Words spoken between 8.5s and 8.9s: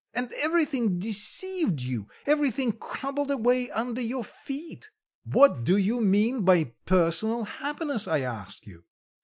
you?"